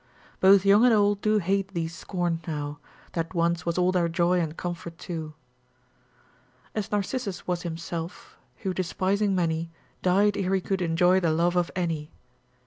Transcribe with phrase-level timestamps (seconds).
[0.39, 2.79] Both young and old do hate thee scorned now,
[3.11, 5.35] That once was all their joy and comfort too.
[6.73, 9.69] As Narcissus was himself, ———Who despising many.
[10.01, 12.09] Died ere he could enjoy the love of any.